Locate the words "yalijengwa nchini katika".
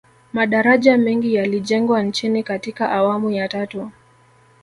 1.33-2.91